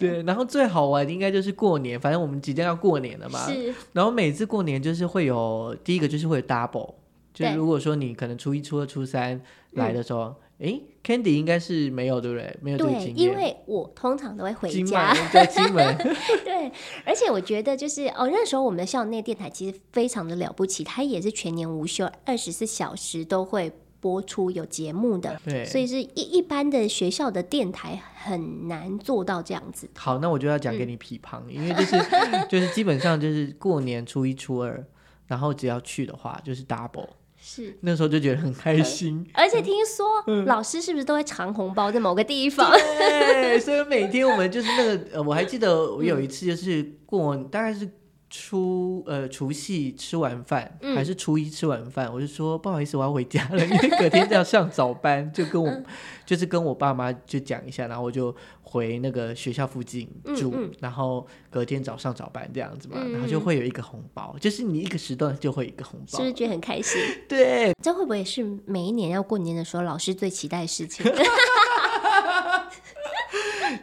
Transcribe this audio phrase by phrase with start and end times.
[0.00, 3.46] 对，然后最好玩的应该就是过年，反正我们即将要过年了嘛。
[3.46, 6.94] 是，然后每次过年就是会有第一个就是会有 double，
[7.32, 9.40] 就是如果说你可能初一、初二、初三
[9.72, 12.56] 来的时候，诶 c a n d y 应该是没有对不对？
[12.60, 13.30] 没有这个对，经验。
[13.30, 15.14] 因为我通常都会回家
[16.44, 16.70] 对，
[17.06, 29.88] 而且我觉得就是哦，那时候我们的校内电台其实非常的了不起，它也是全年无休，二十四小时都会播出有节目的，对，所以是一一般的学校的电台很难做到这样子。
[29.94, 31.96] 好，那我就要讲嗯给你匹旁，因为就是
[32.48, 34.82] 就是基本上就是过年初一、初二，
[35.26, 39.26] 然后只要去的话就是 double，是，那时候就觉得很开心。
[39.34, 42.70] 而且听说嗯老师是不是都会藏红包在某个地方？
[42.70, 47.88] 对，所以每天我们就是那个，呃，我还记得我嗯有一次就是过，大概是
[48.30, 50.94] 初呃除夕吃完饭，嗯。
[50.94, 55.84] 还是初一吃完饭，我就说不好意思，我要回家了，因为隔天要上早班，就跟我、嗯。
[56.24, 67.00] 就是跟我爸妈就讲一下，然后我就回那个学校附近住，然后隔天早上早班这样子嘛，嗯然后就会有一个红包，就是你一个时段就会有一个红包是不，是觉得很开心？
[67.28, 71.04] 对，这会不会是每一年要过年的时候，老师最期待的事情？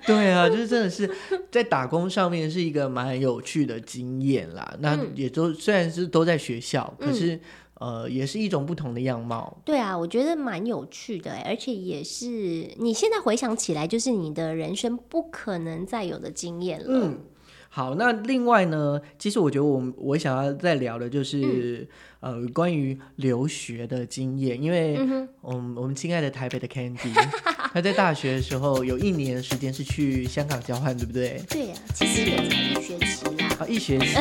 [0.06, 1.10] 对啊，就是真的是
[1.52, 4.76] 在打工上面是一个蛮有趣的经验啦。
[4.80, 7.40] 那嗯也都虽然是都在学校，可是
[7.76, 9.56] 呃，也是一种不同的样貌。
[9.64, 12.26] 对啊，我觉得蛮有趣的欸，而且也是
[12.78, 16.86] 你现在回想起来，就是你的人生不可能再有的经验了。
[16.90, 17.20] 嗯，
[17.70, 21.88] 好，那另外呢，其实我觉得我我想要再聊的就是、
[22.20, 25.30] 呃关于留学的经验，因为嗯，
[25.76, 27.14] 我们亲爱的台北的 Candy，
[27.74, 31.42] 他在大学的时候有一年的时间是去香港交换，对不对？
[31.50, 33.58] 对啊，其实也才一学期啦。
[33.60, 34.16] 啊，一学期。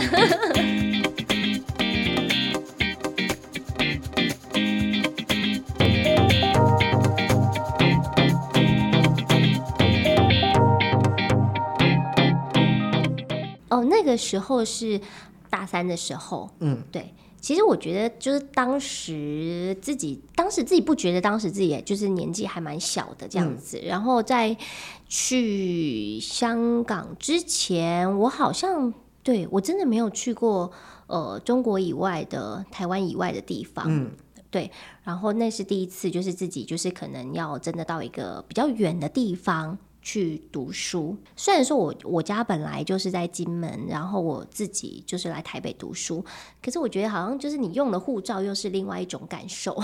[13.68, 15.00] 哦，那个时候是
[15.50, 17.12] 大三的时候，嗯，对。
[17.40, 23.78] 其实我觉得，就是当时自己，当时自己不觉得，当时自己也就是年纪还蛮小的这样子。
[23.84, 24.56] 然后在
[25.08, 28.92] 去香港之前，我好像
[29.22, 30.72] 对我真的没有去过
[31.06, 33.86] 呃中国以外的台湾以外的地方。
[33.88, 34.10] 嗯，
[34.50, 34.70] 对，
[35.04, 41.16] 然后那是第一次，就是自己就是可能要真的到一个比较远的地方去读书。
[41.34, 46.24] 虽然说我我家本来就是在金门，然后我自己就是来台北读书，
[46.62, 49.76] 可是我觉得好像就是你用了护照又是另外一种感受。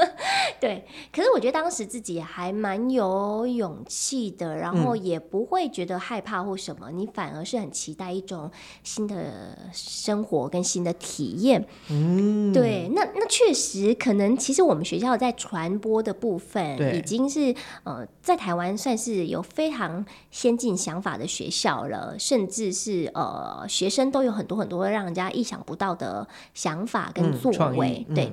[0.58, 8.50] 对，可是我觉得当时自己还蛮有勇气的，然后也不会觉得害怕或什么，你反而是很期待一种
[8.82, 11.62] 新的生活跟新的体验。
[11.90, 17.54] 嗯，对，那那确实可能，其实我们学校在传播的部分已经是
[17.84, 28.26] 呃，在台湾算是有非常先进想法的学校了，甚至是呃学生都有很多很多让人家意想不到的想法跟嗯作为对。
[28.26, 28.32] 嗯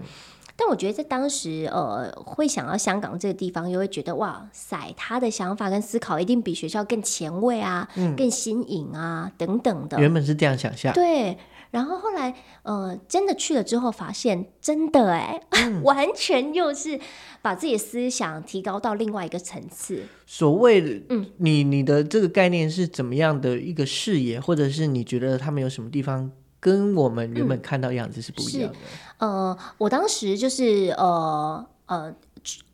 [0.56, 10.00] 但我觉得在当时，呃，会想到香港这个地方，又会觉得哇塞，他的想法跟思考一定比学校更前卫啊，嗯更新颖啊，等等的。
[10.00, 10.94] 原本是这样想象。
[10.94, 11.36] 对，
[11.74, 17.00] 然后后来呃，真的去了之后，发现真的哎，嗯 完全又是
[17.42, 20.04] 把自己的思想提高到另外一个层次。
[20.28, 28.78] 所谓的，嗯你你的这个概念是怎么样的一个视野，或者是你觉得他们有什么地方跟我们原本看到样子是不一样的？
[29.18, 32.16] 呃，我当时就是呃呃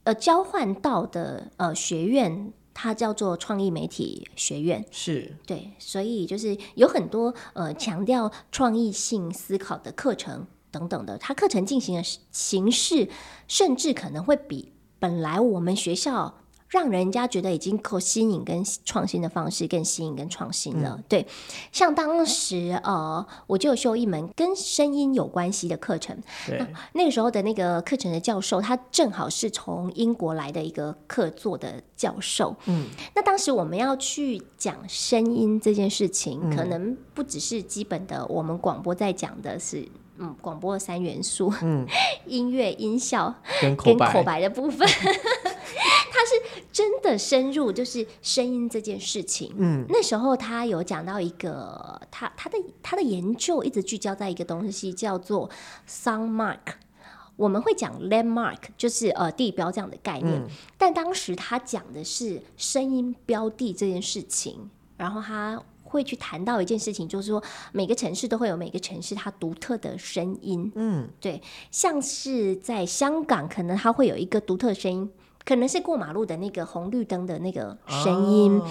[0.03, 4.85] 呃交换到的呃学院，它叫做创意媒体学院。
[4.91, 13.09] 是，对，所以就是有很多呃强调创意性思考的课程等等的，它课程进行的形式，
[13.47, 20.99] 甚至可能会比本来我们学校让人家觉得已经够新颖跟创新的方式更新颖跟创新了。
[21.09, 21.25] 对，
[21.71, 26.15] 像当时呃，我就修一门跟声音有关系的课程，
[26.45, 32.55] 对，那个时候的那个课程的教授，他正好是从英国来的一个客座的教授。
[32.65, 39.87] 嗯，那当时我们要去讲声音这件事情，可能不只是基本的，我们广播在讲的是。
[40.21, 41.87] 嗯，广播的三元素，嗯，
[42.27, 44.85] 音乐、音效跟口白的部分，
[46.19, 49.53] 它是真的深入，就是声音这件事情。
[49.57, 55.49] 嗯，那时候他有讲到一个，他他的他的研究一直聚焦在一个东西，叫做
[55.87, 56.57] sound mark。
[57.37, 75.09] 我们会讲 landmark，就是呃地标这样的概念，嗯但当时他讲的是声音标的这件事情，然后他会去谈到一件事情，就是说每个城市都会有每个城市它独特的声音，嗯，对，像是在香港，可能它会有一个独特的声音。
[75.49, 78.67] 可能是过马路的那个红绿灯的那个声音，哦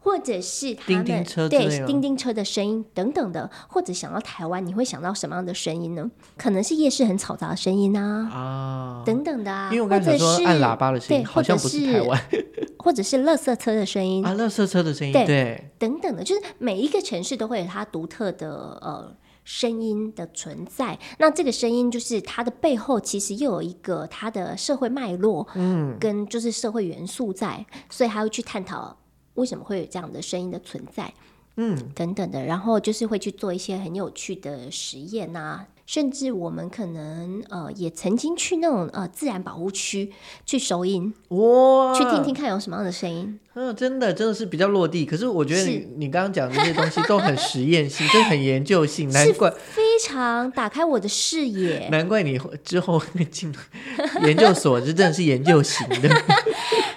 [0.00, 6.10] 或者是他们对叮叮车的声音等等的，或者想到台湾，你会想到什么样的声音呢？
[6.38, 12.22] 可能是夜市很嘈杂的声音啊，啊，等等的啊，因为我刚才或者按喇叭的声对，音，好像不或者是台湾。
[12.78, 19.10] 或者是垃圾车的声音，啊，垃圾车的声音，对对，等等的，就是每一个城市都会有它独特的呃
[19.44, 20.98] 声音的存在。
[21.18, 28.96] 那这个声音就是它的背后其实又有一个它的社会脉络，嗯，跟就是社会元素在，所以还会去探讨
[29.34, 31.12] 为什么会有这样的声音的存在，
[31.56, 32.44] 嗯，等等的。
[32.44, 35.66] 然后就是会去做一些很有趣的实验啊。
[35.86, 40.10] 甚至我们可能呃也曾经去那种呃自然保护区
[40.46, 43.38] 去收音，哇，去听听看有什么样的声音。
[43.56, 45.06] 嗯，真的真的是比较落地。
[45.06, 51.88] 可是我觉得你你刚刚讲的这些东西都很实验性，真的很研究性， 难怪非常打开我的视野。
[51.90, 53.54] 难怪你之后会进
[54.24, 56.08] 研究所，这真的是研究型的。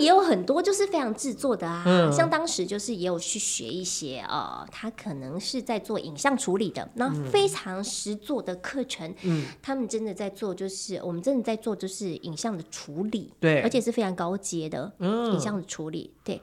[0.00, 2.12] 也有很多就是非常制作的啊，嗯。
[2.12, 13.60] 像当时就是也有去学一些呃，他可能是在做影像处理的，那非常实做的课程，嗯，他们真的在做，就是我们真的在做就是影像的处理，对。
[13.62, 15.32] 而且是非常高阶的嗯。
[15.32, 16.40] 影像的处理，对。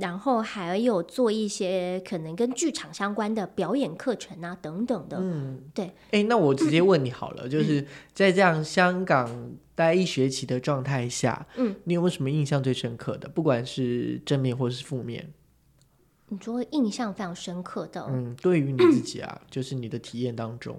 [0.00, 5.18] 然后还有做一些可能跟剧场相关的表演课程啊，等等的。
[5.20, 5.92] 嗯，对。
[6.10, 13.28] 哎，那我直接问你好了，就是在这样香港待一学期的状态下，嗯，你有没有什么印象最深刻的？
[13.28, 15.32] 不管是正面或是负面，
[16.28, 20.78] 你说印象非常深刻的，嗯，对于你自己啊，就是你的体验当中，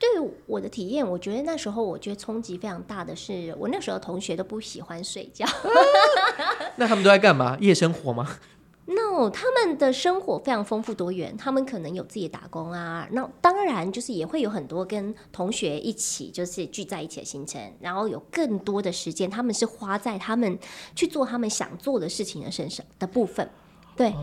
[0.00, 5.46] 对于我的体验，我觉得那时候我觉得冲击非常大的是，我那时候同学都不喜欢睡觉。
[6.76, 7.58] 那他们都在干嘛？
[7.60, 8.38] 夜生活吗
[8.86, 20.58] ？no，他们的生活非常丰富多元，他们可能有自己的打工啊，那当然就是也会有很多跟同学一起就是聚在一起的行程，然后有更多的时间，他们是花在他们
[20.96, 23.48] 去做他们想做的事情的身上的部分。
[24.00, 24.14] 对，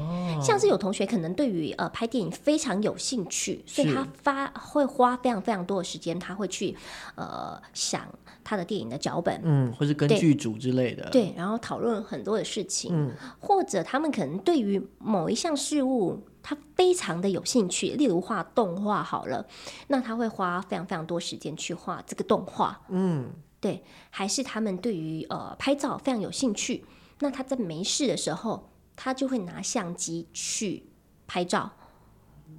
[0.42, 6.76] 像是有同学可能对于呃拍电影非常有兴趣，所以他发会花非常非常多的时间，他会去
[7.14, 8.02] 呃想
[8.44, 13.12] 他的电影的脚本，嗯，或是跟剧组之类的，，对，然后讨论很多的事情，嗯。
[13.40, 19.46] 或者他们可能对于某一项事物他非常的有兴趣，例如画动画好了，
[19.90, 26.84] 那他会花非常非常多时间去画这个动画，嗯，对，还是他们对于呃拍照非常有兴趣，
[27.20, 30.84] 那他在没事的时候，他就会拿相机去
[31.26, 31.72] 拍照，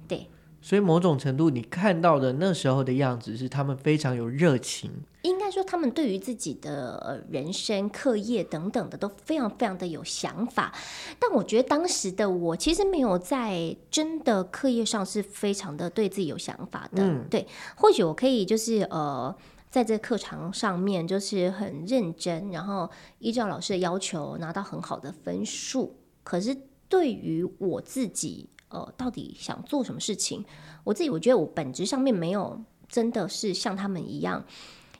[0.07, 0.27] 对，
[0.61, 4.89] 所以某种程度你看到的那时候的样子是他们非常有热情，
[5.23, 10.73] 应该说，他们对于自己的呃人生、课业等等的都非常非常的有想法。
[11.19, 17.03] 但我觉得当时的我其实没有在真的课业上是非常的对自己有想法的。
[17.03, 17.45] 嗯对，
[17.75, 19.35] 或许我可以就是呃。
[19.71, 22.89] 在这课堂上面，就是很认真，然后
[23.19, 25.98] 依照老师的要求拿到很好的分数。
[26.29, 26.55] 可是
[26.87, 30.45] 对于我自己，呃，到底想做什么事情，
[30.83, 34.45] 我自己我觉得我本质上面没有真的是像他们一样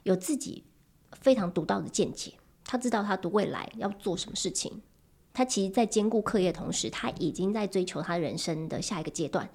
[0.02, 0.64] 有自己
[1.12, 2.32] 非常独到的见解，
[2.64, 4.82] 他知道他的未来要做什么事情。
[5.32, 9.48] 他其实，在兼顾课业的同时，他已经在追求他人生的下一个阶段，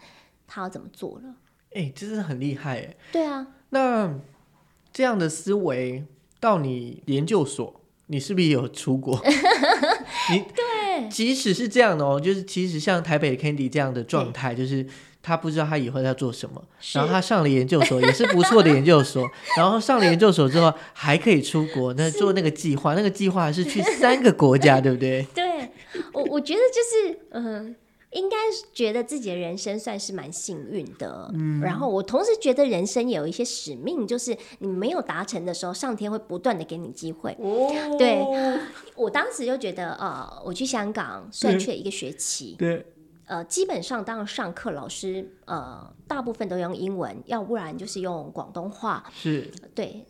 [0.47, 1.35] 他要怎么做了？
[1.73, 2.95] 哎，这是很厉害哎。
[3.11, 4.17] 对啊，那
[4.93, 6.05] 这样的思维
[6.39, 9.19] 到你研究所，你是不是有出国？
[10.31, 14.85] 你对即使是这样的哦，就是其实像台北 Candy 这样的状态，就是
[15.21, 16.63] 他不知道他以后要做什么，
[16.93, 19.27] 然后他上了研究所也是不错的研究所，
[19.57, 25.25] 然后上了研究所之后还可以出国，那做那个计划，那个计划是去三个国家， 对不对？
[25.33, 25.43] 对
[26.13, 27.75] 我我觉得就是嗯。
[28.15, 37.35] 应该是觉得自己的人生算是蛮幸运的，嗯，然后我同时觉得人生也有一些使命，就是你没有达成的时候，上天会不断的给你机会。
[37.39, 37.69] 哦，
[37.99, 38.25] 对
[38.95, 42.85] 我当时就觉得，呃，我去香港虽然去了一个学期，对，
[43.25, 49.03] 呃，基本上当然上课老师呃大部分都用英文，要不然就是用广东话。
[49.13, 49.51] 是。
[49.73, 50.05] 对，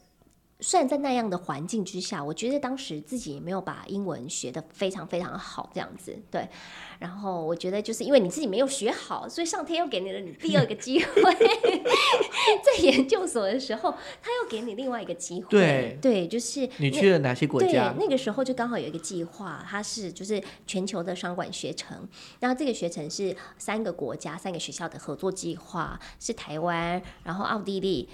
[0.68, 6.50] 虽然在那样的环境之下，我觉得当时自己也没有把英文学得非常非常好，这样子对。
[6.98, 11.22] 然后我觉得就是因为你自己没有学好，所以上天又给你了你第二个机会，
[12.66, 13.92] 在研究所的时候，
[14.24, 15.50] 他又给你另外一个机会。
[15.50, 28.10] 对对，就是你去了哪些国家对家？，那个时候就刚好有一个计划，它是就是全球的商管学程，然后这个学程是三个国家、三个学校的合作计划，是台湾，然后奥地利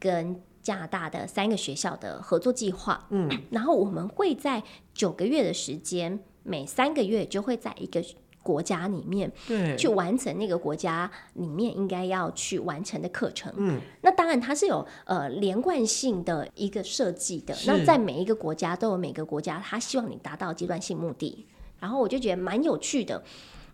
[0.00, 3.06] 跟加拿大的三个学校的合作计划。
[3.10, 4.62] 嗯， 然后我们会在
[4.94, 8.02] 九个月的时间，每三个月就会在一个
[8.42, 13.52] 国家里面对，去完成那个国家里面应该要去完成的课程。
[13.56, 17.56] 嗯，那当然它是有呃连贯性的一个设计的。
[17.66, 21.46] 那在每一个国家都有每个国家他希望你达到阶段性目的，
[21.78, 23.22] 然后我就觉得蛮有趣的。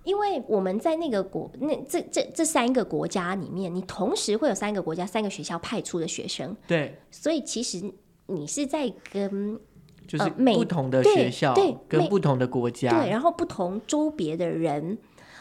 [0.09, 7.93] 因为我们在那个国那这这这三个国家里面，你同时会有三个国家、三个学校派出的学生，对，所以其实
[8.25, 9.61] 你是在跟
[10.07, 14.97] 就是不同的学校对跟不同的国家，对，然后不同州别的人，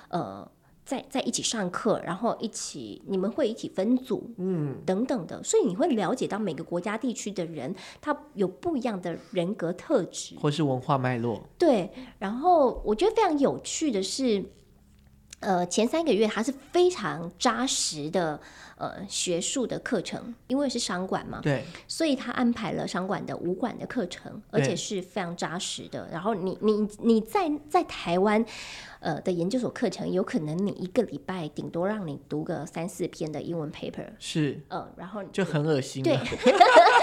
[0.09, 0.45] 呃，
[0.83, 11.89] 在在一起上课，然后一起你们会一起分组，嗯，等等的，所以你会了解到每个国家地区的人，他有不一样的人格特质，或是文化脉络，对。
[12.19, 14.43] 然后我觉得非常有趣的是。
[15.39, 18.39] 呃，前三个月它是非常扎实的
[18.77, 26.09] 呃学术的课程，因为是商管嘛，对，所以他安排了商管的武馆的课程，而且是非常扎实的。
[26.11, 28.43] 然后你你你在在台湾
[28.99, 34.59] 呃的研究所课程，有可能你一个礼拜顶多让你读个三四篇的英文 paper，是。
[34.69, 36.13] 呃，然后就很恶心对。
[36.13, 36.23] 了。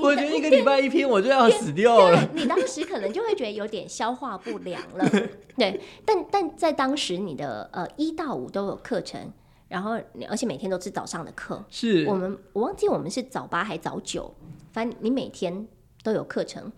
[0.02, 2.28] 我觉得一个礼拜一篇我就要死掉了。
[2.34, 5.08] 你当时可能就会觉得有点消化不良了，
[5.56, 5.80] 对。
[6.04, 9.32] 但但在当时你的呃一到五都有课程，
[9.68, 14.34] 然后而且每天都是早上的课，是我们我忘记我们是早八还早九，
[14.72, 15.66] 反正你每天
[16.02, 16.72] 都有课程。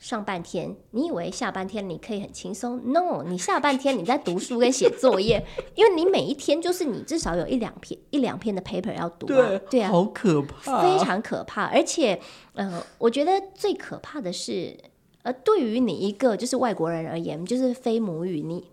[0.00, 5.44] 上半天，你以为下半天你可以很轻松？No，你下半天你在读书跟写作业，
[5.76, 11.64] 因为你每一天就是你至少有一两篇一两篇的 paper 要读啊，对啊，好可怕，非常可怕。
[11.66, 12.18] 而且，
[12.54, 14.74] 呃，我觉得最可怕的是，
[15.22, 18.66] 呃，对于你一个就是外国人而言，就是非母语，你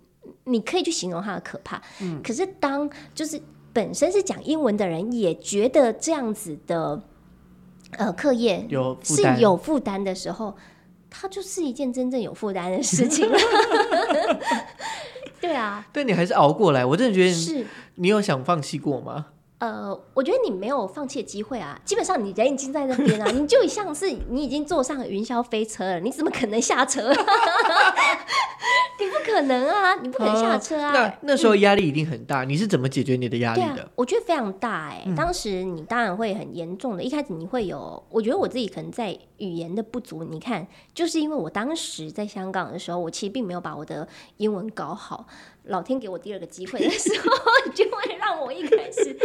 [0.45, 1.81] 你可以去形容它的可怕。
[2.01, 3.37] 嗯，可是当就是
[3.73, 7.03] 本身是讲英文的人，也觉得这样子的
[7.97, 10.55] 呃课业有是有负担的时候，
[11.09, 13.37] 它就是一件真正有负担的事情了。
[15.39, 16.85] 对啊，但你还是熬过来。
[16.85, 17.65] 我真的觉得是。
[17.95, 19.27] 你有想放弃过吗？
[19.59, 21.79] 呃，我觉得你没有放弃的机会啊！
[21.83, 27.11] 基本上你人已经在那边啊， 你就像是你已经坐上云霄飞车了，你怎么可能下车？
[28.99, 30.91] 你不可能啊，你不可能下车啊！
[30.91, 40.23] 那那时候压力一定很大，你是怎么解决你的压力的？，我觉得非常大哎、当时你当然会很严重的，一开始你会有，我觉得我自己可能在语言的不足。
[40.23, 45.25] 你看，就是因为我当时在香港的时候，我其实并没有把我的英文搞好。
[45.67, 47.29] 老天给我第二个机会的时候，
[47.73, 49.15] 就会让我一开始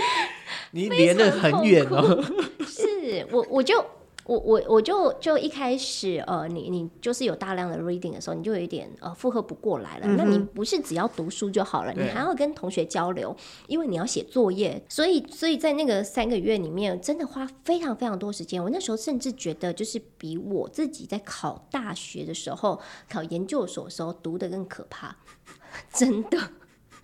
[0.73, 2.23] 你连得很远哦。
[2.67, 3.85] 是我我就
[4.25, 10.07] 我我我就就一开始呃，你你就是有大量的 reading 的时候，你就有一点呃负荷不过来了。
[10.17, 13.35] 那你不是只要读书就好了，你还要跟同学交流，
[13.67, 14.83] 因为你要写作业。
[14.89, 18.63] 所以所以在那个三个月里面，真的花非常非常多时间。
[18.63, 25.17] 我那时候甚至觉得，就是比我自己在考大学的时候、考研究所的时候读的更可怕，
[25.93, 26.39] 真的。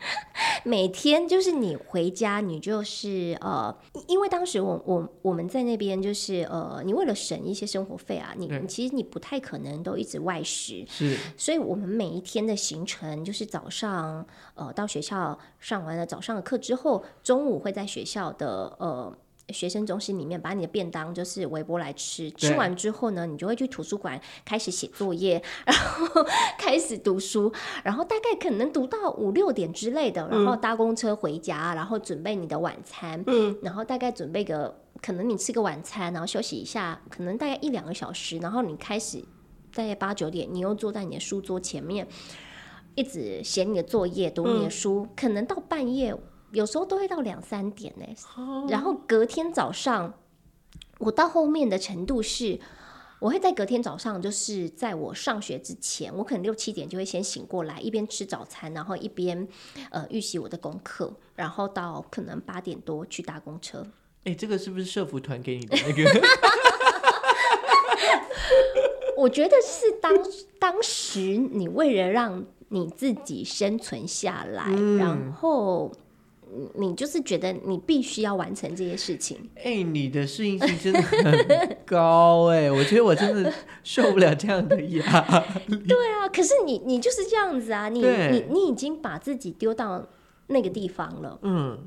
[0.64, 3.76] 每天就是你回家，你就是呃，
[4.06, 19.16] 因为当时我我我们在那边就是呃，你为了省一些生活费啊，你其实你不太可能都一直外食，是所以我们每一天的行程就是早上呃到学校上完了早上的课之后，中午会在学校的呃。
[19.52, 26.24] 学生中心里面把你的便当就是微波来吃，吃完之后呢，你就会去图书馆开始写作业， 然后
[26.58, 27.52] 开始读书，
[27.82, 39.24] 然后大概可能读到五六点之类的，然后搭公车回家，然后准备你的晚餐，嗯，然后大概准备个可能你吃个晚餐，然后休息一下，可能大概一两个小时，然后你开始
[39.72, 42.06] 大概八九点，你又坐在你的书桌前面，
[42.94, 46.14] 一直写你的作业，读你的书，可能到半夜，
[46.52, 48.06] 有时候都会到两三点呢、
[48.68, 50.14] 然后隔天早上，
[50.98, 52.58] 我到后面的程度是。
[53.20, 59.48] 我会在隔天早上，就是在我上学之前，我可能六七点就会先醒过来，一边吃早餐，然后一边
[59.90, 63.84] 呃预习我的功课，然后到可能八点多去搭公车。
[64.22, 66.08] 哎、这个是不是社服团给你的那个？
[69.16, 70.12] 我觉得是当
[70.60, 75.92] 当时你为了让你自己生存下来，然后
[76.52, 79.38] 你你就是觉得你必须要完成这些事情。
[79.62, 83.52] 哎、你的适应性真的很高哎、我觉得我真的
[83.84, 85.76] 受不了这样的压力。
[85.86, 90.06] 对啊，可是你你就是这样子啊，你你你已经把自己丢到
[90.48, 91.78] 那个地方了，嗯，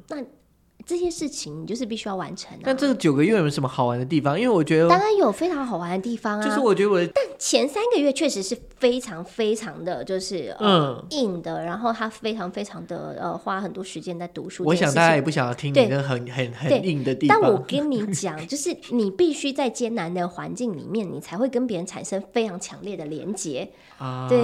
[0.92, 2.62] 这些事情你就是必须要完成、啊。
[2.64, 4.40] 但这个九个月有什么好玩的地方？
[4.40, 14.64] 因为我觉得，当然有非常好玩的地方啊，就是我觉得我但前三个月确实是非常非常的就是呃、嗯硬的，然后他非常非常的呃花很多时间在读书。
[14.66, 15.32] 我想大家也不。
[15.32, 17.64] 想要听你的很很很硬的地方但我。
[17.66, 23.72] 跟你讲， 就是你必须在艰难的环境里面，你才会跟别人产生非常强烈的连接。
[23.98, 24.38] 啊，对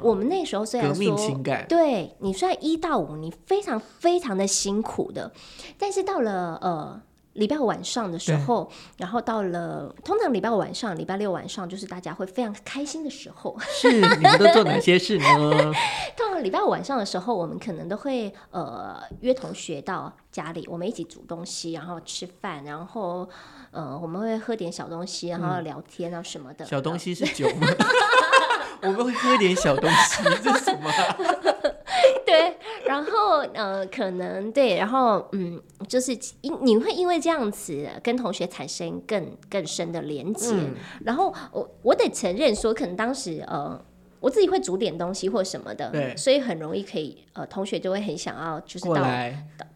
[0.00, 5.30] 我们那时候虽然革命说情感，对你虽然一到五你非常非常的辛苦的，
[5.78, 7.00] 但是到了呃
[7.34, 13.56] 礼拜五晚上的时候，然后到了通常礼拜五晚上、礼拜六晚上就是大家会非常开心的时候。
[13.60, 15.24] 是你们都做哪些事呢？
[16.16, 23.28] 到了礼拜五晚上的时候，我们可能都会呃约同学到家里，我们一起煮东西，然后吃饭，然后
[23.72, 26.64] 呃我们会喝点小东西，然后聊天啊什么的。
[26.64, 27.66] 小东西是酒吗？
[28.82, 31.16] 我们会喝点小东西，这是什么啊？
[32.34, 40.50] 对，然后呃，可能对，然后嗯，就是因你会因为这样子跟同学产生更更深的连接。
[40.52, 40.74] 嗯
[41.04, 43.80] 然后我我得承认说，可能当时呃。
[44.20, 49.06] 我自己会煮点东西或什么的，对所以很容易可以呃，同学就会很想要就是到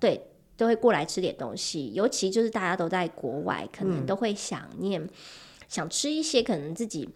[0.01, 1.93] 对，都会过来吃点东西。
[1.93, 5.07] 尤其就是大家都在国外，可能都会想念、
[5.69, 7.07] 想吃一些可能自己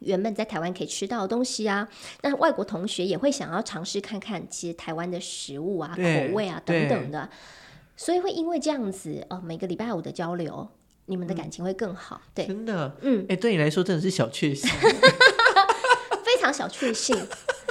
[0.00, 1.88] 原本在台湾可以吃到的东西啊。
[2.22, 6.02] 那外国同学也会想要尝试看看，其实台湾的食物啊、口
[6.34, 7.28] 味啊等等的。
[7.96, 10.68] 所以会因为这样子，哦，每个礼拜五的交流，
[11.06, 12.20] 你们的感情会更好。
[12.34, 14.68] 对，真的，嗯，哎，对你来说真的是小确幸。
[16.24, 17.16] 非常小确幸。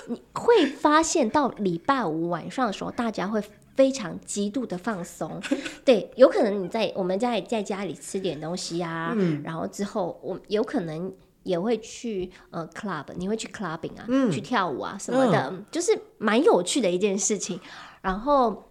[0.08, 3.44] 你会发现到礼拜五晚上的时候，大家会
[3.76, 5.42] 非常极度的放松。
[5.84, 9.14] 对，有可能你在我们家里在家里吃点东西啊，
[9.44, 11.14] 然后之后我有可能。
[11.44, 17.60] 也会去呃 club，你会去 clubbing 啊，去跳舞啊什么的，就是蛮有趣的一件事情。
[18.02, 18.70] 然后，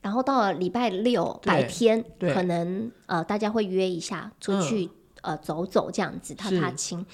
[0.00, 2.04] 然后到了礼拜六白天，
[2.34, 4.90] 可能呃大家会约一下出去、
[5.22, 7.04] 呃走走这样子踏踏青。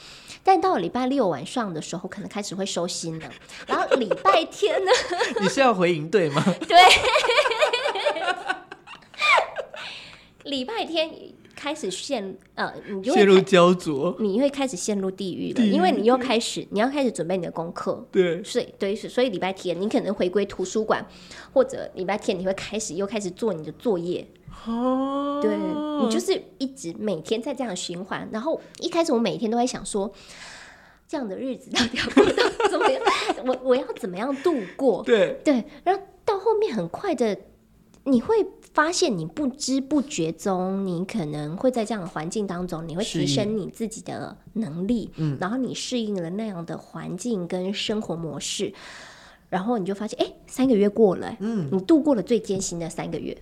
[0.43, 3.31] 但到了礼拜六晚上的时候，可能开始会收心了。
[3.67, 4.91] 然后礼拜天呢，
[5.41, 6.43] 你是要回营队吗？
[6.69, 6.77] 对
[10.45, 11.11] 礼拜天
[11.65, 14.15] 开始陷呃，你就会陷入焦灼。
[14.21, 18.07] 你会开始陷入地狱了，狱因为你又开始你要开始准备你的功课。
[18.13, 21.03] 对，所以对，所以礼拜天你可能回归图书馆，
[21.55, 24.29] 或者礼拜天你会开始又开始做你的作业，
[24.67, 28.29] 哦，对你就是一直每天在这样循环。
[28.31, 30.13] 然后一开始我每天都在想说，
[31.09, 33.03] 这样的日子到底要过到怎么样？
[33.47, 35.03] 我我要怎么样度过？
[35.03, 37.35] 对，对，然后到后面很快的，
[38.05, 48.75] 你会发现你不知不觉中，你可能会在这样的环境当中，你会提升你自己的能力，嗯，然后你适应了那样的环境跟生活模式，
[49.49, 53.37] 然后你就发现，哎，三个月过了，嗯，你度过了最艰辛的三个月。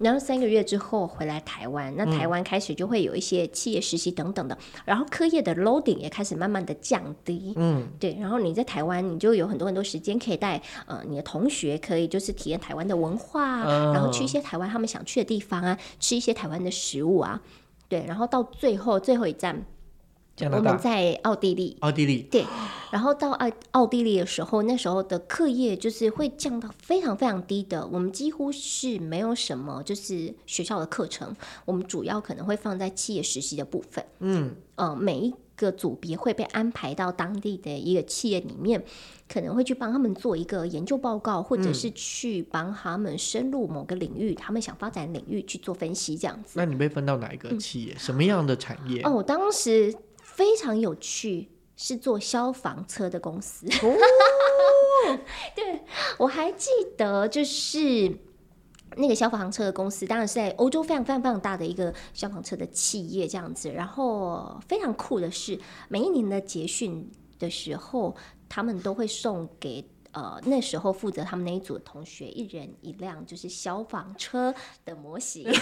[0.00, 17.38] 然后三个月之后回来台湾，那台湾开始就会有一些企业实习等等的，然后课业的 loading 也开始慢慢的降低，嗯，对，然后你在台湾，你就有很多很多时间可以带呃你的同学，可以就是体验台湾的文化然后去一些台湾他们想去的地方啊，吃一些台湾的食物啊，
[17.86, 19.62] 对，然后到最后最后一站，
[20.40, 22.46] 加拿大、在奥地利，奥地利，对，
[22.90, 34.02] 然后到奥奥地利的时候，那时候的课业就是会降到非常非常低的，我们几乎是没有什么就是学校的课程，我们主要可能会放在企业实习的部分。
[34.20, 38.82] 嗯，呃，每一个组别会被安排到当地的一个企业里面，
[39.28, 46.52] 可能会去帮他们做一个研究报告，或者是去帮他们深入某个领域，他们想发展领域去做分析，这样子。
[46.54, 47.94] 那你被分到哪一个企业？
[47.98, 49.02] 什么样的产业？
[49.02, 49.94] 哦，我当时
[50.40, 53.66] 非常有趣，是做消防车的公司。
[55.54, 55.82] 对，
[56.16, 58.16] 我还记得就是。
[58.96, 65.56] 那个消防车的公司当然是在欧洲非常非常非常大的一个消防车的企业这样子，然后非常酷的是，
[65.88, 68.16] 每一年的结训的时候，
[68.48, 74.52] 他们都会送给呃那时候负责他们那一组的同学一人一辆就是消防车
[74.84, 75.46] 的模型。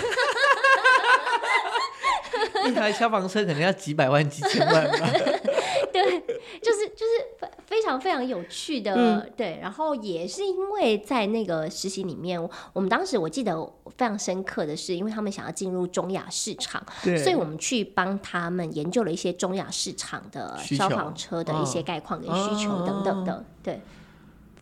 [2.67, 5.11] 一台消防车可能要几百万、几千万吧。
[5.93, 6.21] 对，
[6.61, 9.59] 就是就是非非常非常有趣的，嗯对。
[9.63, 12.39] 然后也是因为在那个实习里面，
[12.73, 13.57] 我们当时我记得
[13.97, 23.81] 非常深刻的是，因为他们想要进入中亚市场，所以我们去帮他们研究了一些中亚市场的消防车的一些概况跟需求等等的，对，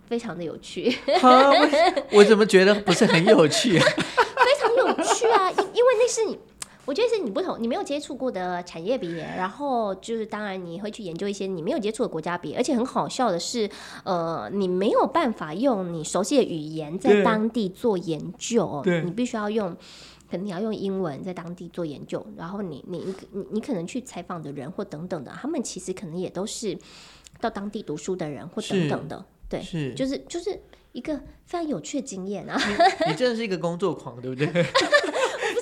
[0.06, 1.68] 非常的有趣，哈我
[2.20, 3.84] 我怎么觉得不是很有趣、啊？
[3.86, 5.50] 非常有趣啊！
[5.50, 6.38] 因因为那是你。
[6.86, 13.68] 我觉得是你不同，你没有接触过的产业别，然后就是当然你会去研究一些你没有接触的国家别，而且很好笑的是，
[14.04, 19.76] 呃，你没有办法用你熟悉的语言在当地做研究，对你必须要用。
[20.28, 26.76] 可能你要用英文在当地做研究，然后你你你你可能去采访的人或等等的，他们其实可能也都是
[27.40, 32.60] 到当地读书的人或等等的，对，是，就是就是一个非常有趣的经验啊。
[33.06, 34.48] 你真的是一个工作狂，对不对？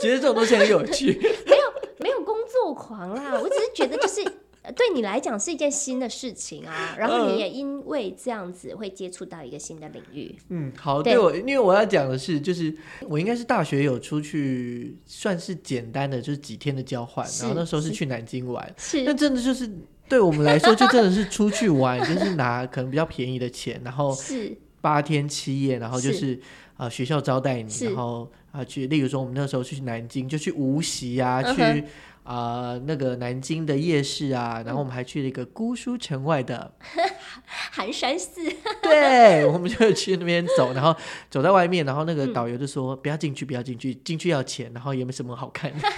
[0.05, 1.13] 觉得这种东西很有趣。
[1.49, 1.65] 没有
[1.99, 4.23] 没有工作狂啦，我只是觉得就是
[4.63, 10.35] 呃对你来讲是一件新的事情啊，然后你也因为这样子会接触到一个新的领域。
[10.49, 12.75] 嗯，好，对对我，因为我要讲的是，就是
[13.09, 19.71] 我应该是大学有出去，算是简单的，就是几天的交换，然后那时候是是去南京玩，是那真的就是
[20.09, 26.39] 对我们来说，就真的是出去玩，就是拿可能比较便宜的钱，然后是八天七夜，然后就是
[26.77, 31.85] 呃学校招待你，然后啊、去，例如说我们那时候去南京，就去无锡啊，去
[32.23, 36.73] 啊、那个南京的夜市啊，然后我们还去了一个姑苏城外的，
[37.45, 38.41] 寒山寺，
[38.81, 40.95] 对，我们就去那边走，然后
[41.29, 45.89] 走在外面，然后那嗯个导游就说、不要进去，不要进去，进去要钱，然后也没什么好看的，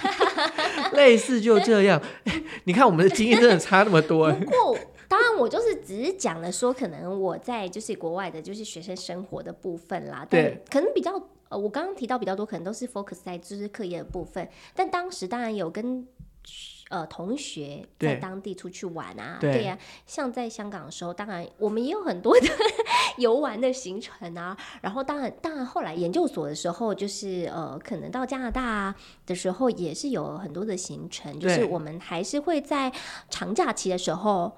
[0.97, 2.01] 类似就这样。
[2.63, 4.77] 你看我们的经验真的差那么多，不过。
[5.09, 10.27] 当然，我就是只是讲了说，可能我在就是国外的，就是学生生活的部分啦。
[10.29, 11.17] 但对可能比较
[11.49, 14.47] 呃，我刚刚提到比较多，可能都是 focus 在就是课业的部分。
[14.75, 16.07] 但当时当然有跟
[16.89, 22.47] 呃同学在当地出去玩啊，对对呀、像在香港的时候，当然我们也有很多的
[23.17, 24.57] 游玩的行程啊。
[24.81, 32.91] 然后当然，当然后来研究所的时候，就是呃，可能到加拿大的时候，也是有很多的行程，就是我们还是会在
[33.29, 34.51] 长假期的时候。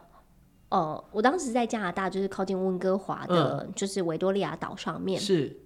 [0.69, 5.19] 呃，我当时在加拿大，就是靠近温哥华的，就是维多利亚岛上面。
[5.19, 5.59] 是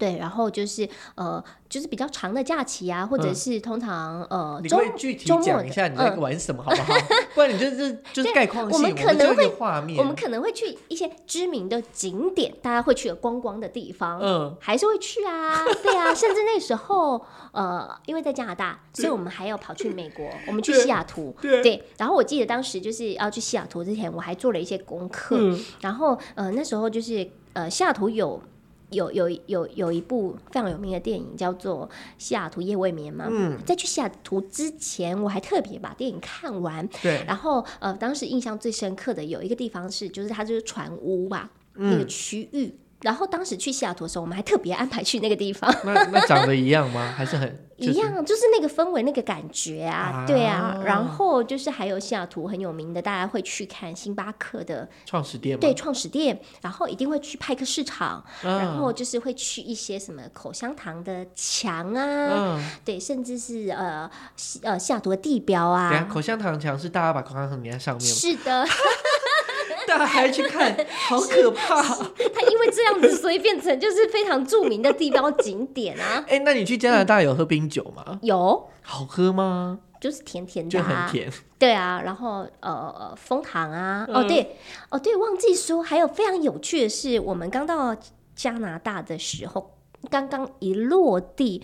[0.00, 6.98] 对，然后就是呃，就是比较长的假期啊，或者嗯是通常呃周你可以具体周末的讲一下你玩什么，好不好？
[7.34, 28.40] 不然你就是就是概况性，我们可能就有一个画面，我们可能会去一些知名的景点，大家会去的观光的地方，嗯还是会去啊，对啊，甚至那时候，呃，因为在加拿大，所以我们还要跑去美国，我们去西雅图，对然后我记得当时就是要去西雅图之前，我还做了一些功课，嗯然后呃那时候就是呃西雅图有。
[28.90, 42.74] 有有有有一部非常有名的电影叫做《西雅图夜未眠》嘛，嗯在去西雅图之前，我还特别把电影看完，对然后呃，当时印象最深刻的有一个地方是，就是它就是船屋吧，那个区域。
[43.02, 47.12] 然后当时去西雅图的时候，我们还特别安排去那个地方，那那长得一样吗？
[47.16, 50.78] 还是很一样，就是那个氛围、那个感觉啊，啊对啊。
[50.84, 55.60] 然后就是还有西雅图很有名的，大家会去看星巴克的创始店吗？
[55.60, 65.88] 对创始店，然后一定会去派克市场，嗯，然后就是会去一些什么口香糖的墙啊，嗯，对，甚至是呃西呃西雅图的地标啊。
[65.88, 66.06] 对啊。
[66.10, 68.66] 口香糖墙是大家把口香糖粘在上面吗， 是的，
[69.98, 70.76] 还去看，
[71.08, 71.82] 好可怕。
[71.82, 76.24] 它因为这样子，所以变成就是非常著名的地标景点啊。
[76.28, 78.18] 哎，那你去加拿大有喝冰酒吗？
[78.22, 79.80] 有，好喝吗？
[80.00, 81.30] 就是甜甜的、就啊，很甜。
[81.58, 84.56] 对啊，然后呃呃枫糖啊，嗯哦对，
[84.88, 87.94] 哦对，忘记说，还有非常有趣的是，我们刚到
[88.34, 89.76] 加拿大的时候，
[90.10, 91.62] 刚刚一落地，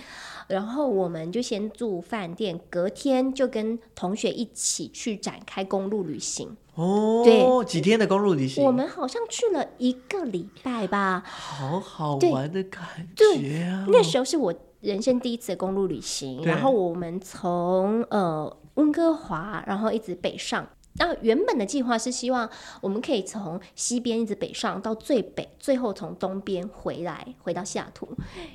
[0.48, 6.54] 然后我们就先住饭店，隔天就跟同学一起去展开公路旅行。
[6.76, 12.82] 哦，对几天的公路旅行，我们好像去了一个礼拜吧，好好玩的感
[13.16, 13.86] 觉啊！
[13.88, 20.66] 那时候是我人生第一次的公路旅行，然后我们从呃温哥华，然后一直北上。
[20.98, 22.48] 那原本的计划是希望
[22.80, 28.08] 我们可以从西边一直北上到最北，最后从东边回来，回到西雅图。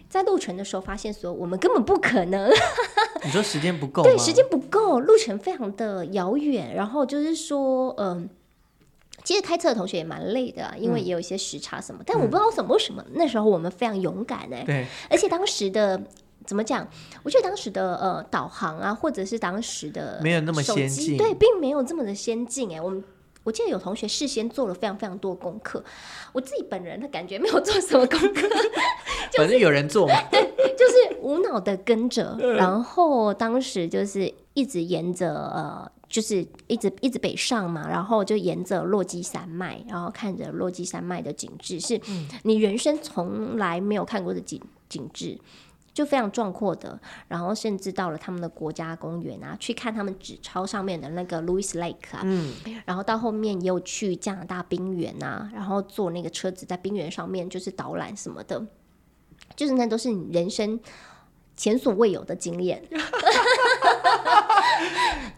[0.09, 2.51] 在路程的时候发现说，我们根本不可能，
[3.23, 4.03] 你说时间不够？
[4.03, 6.73] 对，时间不够，路程非常的遥远。
[6.75, 8.29] 然后就是说，嗯、
[9.23, 12.01] 其实开车的同学也蛮累的啊、因为也有一些时差什么。
[12.05, 16.01] 但我不知道为什么，为什么那时候我们非常勇敢呢、对，而且当时的
[16.45, 16.87] 怎么讲？
[17.23, 22.81] 我觉得当时的呃导航啊，或者是当时的没有那么先进机对，并没有这么的先进哎。
[22.81, 23.03] 我们
[23.43, 25.83] 我记得有同学事先做了非常非常多功课，
[26.33, 28.47] 我自己本人的感觉没有做什么功课，
[29.37, 30.13] 反正有人做嘛。
[30.31, 35.91] 就是无脑的跟着，嗯然后当时就是一直沿着呃。
[36.11, 45.39] 就是一直一直北上嘛，然后就沿着落基山脉，然后看着落基山脉的景致，是嗯你人生从来没有看过的景景致，
[45.93, 46.99] 就非常壮阔的。
[47.27, 52.53] 然后甚至到了他们的国家公园啊，去看他们纸钞上面的那个 Louis Lake 啊，嗯，
[52.85, 58.65] 然后到后面也有去加拿大冰原啊，然后坐那个车子在冰原上面就是导览什么的，
[59.55, 60.79] 就是那都是你人生
[61.55, 62.83] 前所未有的经验。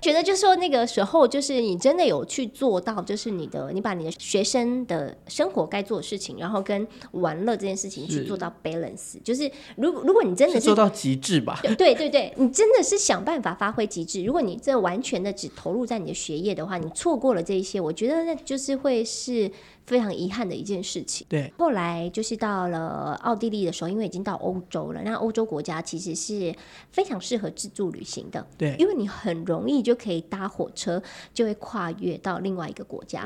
[0.04, 9.22] 觉得就是说那个时候，就是你真的有去做到，就是你的你把你的学生的生活该做的事情，然后跟玩乐这件事情去做到 balance。
[9.24, 11.60] 就是如果如果你真的是是做到极致吧？
[11.78, 14.22] 对 对对，你真的是想办法发挥极致。
[14.24, 19.50] 如果你这完全的只投入在你的学业的话，你错过了这一些，我觉得那就是会是
[19.86, 21.26] 非常遗憾的一件事情。
[21.30, 26.54] 对，后来就是到了奥地利的时候，因为已经到欧洲了，那欧洲国家其实是
[26.92, 31.02] 非常适合自助旅行的，对，因为你很容易就可以搭火车，
[31.34, 33.24] 就会跨越到另外一个国家。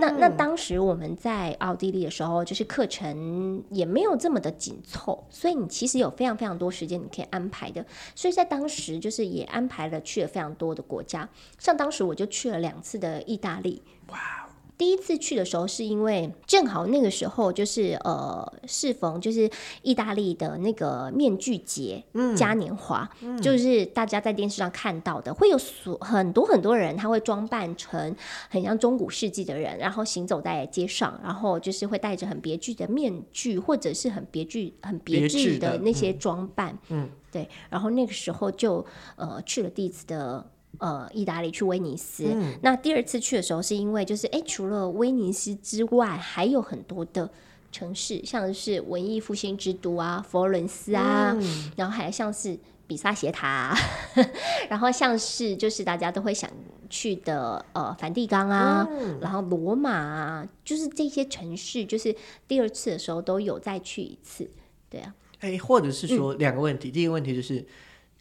[0.00, 7.84] 那那当时我们在奥地利的时候，就是课程也没有这么的紧凑，所以你其实有非常非常多时间你可以安排的。
[8.14, 13.82] 所以在当时就是也安排了去了非常多的国家，像当时我就去了两次的意大利。
[14.08, 14.41] 哇，
[14.78, 19.48] 第一次去的时候，是因为正好那个时候就是呃适逢就是
[19.82, 22.02] 意大利的那个面具节
[22.36, 23.08] 嘉年华，
[23.40, 28.16] 就是大家在电视上看到的，会有所很多很多人，他会装扮成
[28.50, 37.48] 很像中古世纪的人，然后行走在街上，然后就是会戴着很别具的面具，或者是很别具、很别别致的那些装扮，嗯，对。
[37.70, 40.50] 然后那个时候就呃去了第一次的。
[40.78, 42.24] 呃，意大利去威尼斯，
[42.62, 47.30] 那第二次去的时候，是因为就是哎，除了威尼斯之外，还有很多的
[47.70, 51.36] 城市，像是文艺复兴之都啊，佛罗伦斯啊，
[51.76, 53.76] 然后还像是比萨斜塔、啊，
[54.68, 56.50] 然后像是就是大家都会想
[56.90, 58.86] 去的呃梵蒂冈啊，
[59.20, 62.14] 然后罗马啊，就是这些城市，就是
[62.48, 64.50] 第二次的时候都有再去一次，
[64.90, 67.64] 对啊，哎，或者是说两个问题，第一个问题就是，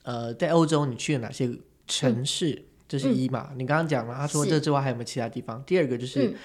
[0.04, 1.52] 呃，在欧洲你去了哪些
[1.92, 2.64] 城市？
[2.88, 3.52] 这是一嘛？
[3.56, 5.64] 你刚刚讲了，他说这之外还有没有其他地方？
[5.64, 6.36] 第二个就是、嗯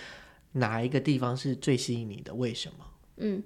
[0.52, 2.32] 哪一个地方是最吸引你的？
[2.34, 2.86] 为什么？
[3.18, 3.42] 嗯，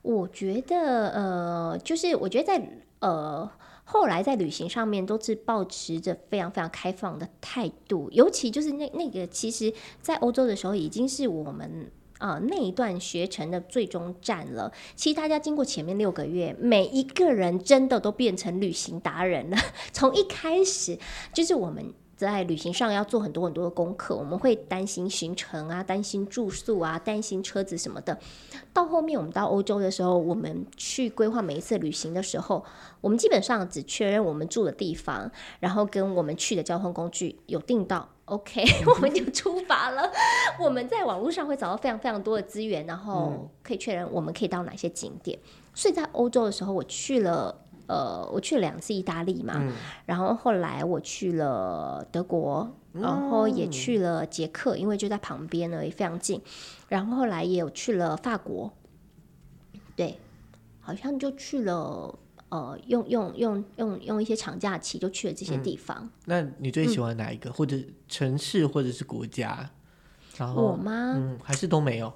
[0.00, 2.70] 我觉得呃，就是我觉得在
[3.00, 3.50] 呃
[3.84, 9.70] 后来在旅行上面都是保持着非常非常开放的态度，尤其就是那那个，其实，
[10.00, 11.90] 在欧洲的时候已经是我们。
[12.18, 14.72] 啊、那一段学程的最终站了。
[14.94, 19.56] 其实大家经过前面六个月，每一个人真的都变成旅行达人了。
[19.92, 20.98] 从一开始
[21.32, 28.18] 就是我们在旅行上要做很多很多的功课，我们会担心行程啊，担心住宿啊，担心车子什么的。
[28.72, 32.64] 到后面我们到欧洲的时候，我们去规划每一次旅行的时候，
[33.00, 38.08] 我们基本上只确认我们住的地方，然后跟我们去的交通工具有订到。
[38.24, 40.10] OK，我们就出发了。
[40.60, 45.38] 我们在网络上会找到非常非常多的资源，然后可以确认我们可以到哪些景点。
[45.72, 47.54] 所以在欧洲的时候，我去了。
[47.88, 49.60] 呃，我去了两次意大利嘛，
[50.06, 56.40] 然后后来我去了德国，然后也去了捷克，因为就在旁边呢，也非常近。
[56.88, 58.72] 然后后来也有去了法国，
[59.96, 60.18] 对，
[60.80, 62.16] 好像就去了。
[62.50, 66.08] 呃，用用用用用一些长假期就去了这些地方。
[66.24, 67.52] 那你最喜欢哪一个？
[67.52, 67.76] 或者
[68.08, 69.68] 城市，或者是国家？
[70.38, 71.12] 然后我吗？
[71.14, 72.10] 嗯，还是都没有。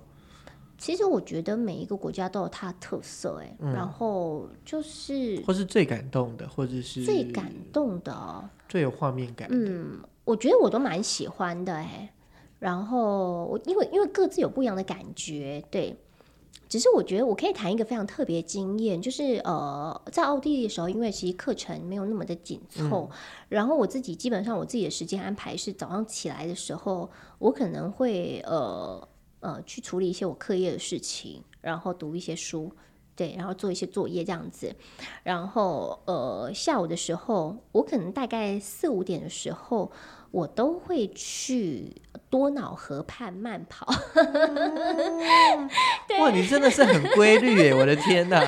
[0.82, 9.46] 其实我觉得每一个国家都有它的特色，哎、然后就是或是最感动的，或者是最感动的哦、最有画面感。
[9.52, 12.12] 嗯，我觉得我都蛮喜欢的，哎。
[12.58, 15.96] 然后我因为因为各自有不一样的感觉，对。
[16.68, 23.08] 只是我觉得我可以谈一个非常特别经验，就是呃，在奥地利的时候，因为其实课程没有那么的紧凑，
[23.48, 29.06] 然后我自己基本上我自己的时间安排是早上起来的时候，我可能会呃
[29.42, 32.72] 呃去处理一些我课业的事情，然后读一些书，
[33.14, 34.74] 对，然后做一些作业这样子，
[35.22, 39.92] 然后呃下午的时候，我可能大概四五点的时候，
[40.30, 42.00] 我都会去
[42.30, 43.86] 多瑙河畔慢跑。
[46.18, 47.74] 哇，你真的是很规律耶！
[47.74, 48.40] 我的天哪，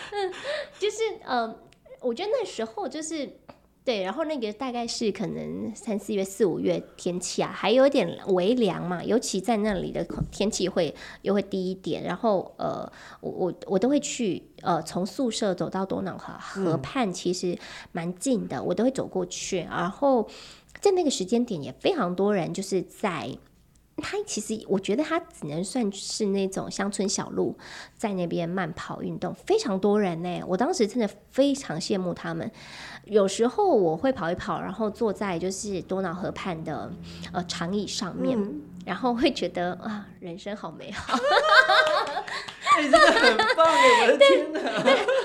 [0.78, 1.56] 就是呃，
[2.00, 3.38] 我觉得那时候就是
[3.86, 12.02] 对，然后那个大概是可能三四月、四五月天气啊，还有点微凉嘛，尤其在那里的天气会又会低一点。
[12.02, 17.56] 然后呃，我我我都会去呃，从宿舍走到多瑙河河畔，其实
[17.92, 19.58] 蛮近的，我都会走过去。
[19.60, 20.28] 然后
[20.80, 23.38] 在那个时间点，也非常多人就是在。
[24.02, 27.56] 它其实，我觉得他只能算是那种乡村小路，
[27.96, 30.42] 在那边慢跑运动，非常多人呢。
[30.46, 32.50] 我当时真的非常羡慕他们。
[33.04, 36.92] 有时候我会跑一跑，然后坐在就是多瑙河畔的
[37.32, 38.38] 呃长椅上面，
[38.84, 41.18] 然后会觉得啊，人生好美好。
[42.82, 44.02] 真的很棒耶！
[44.02, 44.60] 我的天哪，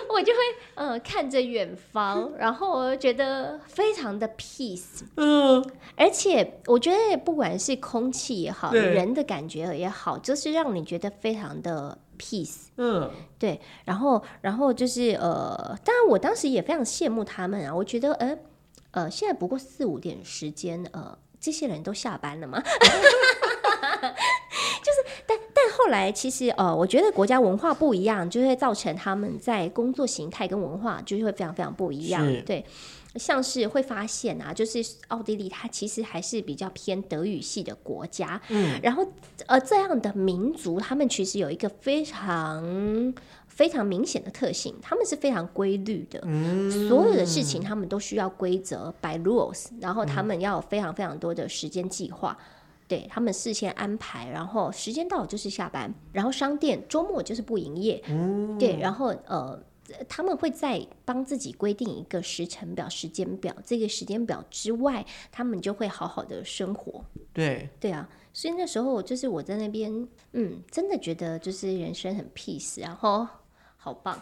[0.09, 0.39] 我就会
[0.75, 5.01] 呃看着远方，然后我觉得非常的 peace。
[5.17, 5.63] 嗯，
[5.95, 12.67] 而且我觉得不管是空气也好，人的感觉也好，就是让你觉得非常的 peace。
[12.77, 18.37] 嗯，对，然后然后就是呃，当然我当时也非常羡慕他们啊，我觉得呃
[18.91, 22.61] 呃，现在不过四五点时间，呃，这些人都下班了吗？
[25.83, 32.23] 后来其实呃，我觉得国家文化不一样，就会造成他们在工作形态跟文化就是会非常非常不一样。
[32.45, 32.63] 对，
[33.15, 39.03] 像是会发现啊，就是奥地利它其实还是比较偏德语系的国家，嗯，然后
[39.47, 43.13] 呃这样的民族，他们其实有一个非常
[43.47, 46.19] 非常明显的特性，他们是非常规律的，
[46.87, 52.37] 所有的事情他们都需要规则 by rules，然后他们要有非常非常多的时间计划。
[52.91, 58.03] 对他们事先安排，然后时间到就是下班，然后商店周末就是不营业，
[58.59, 59.57] 对，然后呃，
[60.09, 67.01] 他们会在帮自己规定一个时程表、时间表，这个时间表之外，他们就会好好的生活。
[67.31, 73.25] 对，对啊，所以那时候就是我在那边，嗯，真的觉得就是人生很 peace，然后
[73.83, 74.21] 好棒。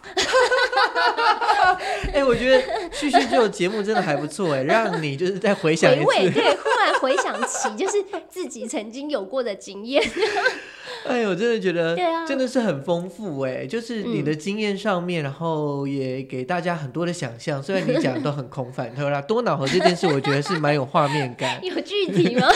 [2.14, 6.06] 哎、我觉得旭旭这种节目真的还不错哎，让你就是再回想一次。
[6.30, 10.02] 对，忽然回想起就是自己曾经有过的经验。
[11.06, 11.96] 哎，我真的觉得
[12.26, 17.62] 真的是很丰富哎，就是你的经验上面，然后也给大家很多的想象。
[17.62, 21.62] 虽然你讲的都很空泛， 对啦，多瑙河这件事，我觉得是蛮有画面感。
[21.62, 22.48] 有具体吗？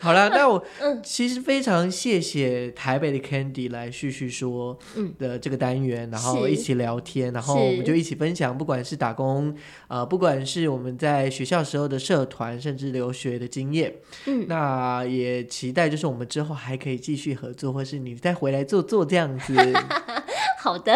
[0.02, 1.00] 好了，那我 嗯。
[1.02, 4.78] 其实非常谢谢台北的 Candy 来叙叙说
[5.18, 9.54] 的这个单元，然后一起聊天，然后我们就一起分享，不管是打工，
[9.88, 13.92] 呃，不管是我们在学校时候的社团，甚至留学的经验，
[14.26, 19.54] 嗯，那也期待就是我们之后还可以继续合作，或是你再回来做做这样子。
[20.58, 20.94] 好的，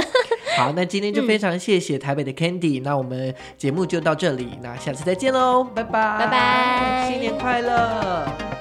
[0.56, 7.10] 好，那今天就非常谢谢台北的 Candy，、那我们节目就到这里，那下次再见喽，拜拜，拜拜。
[7.10, 8.53] 新年快乐。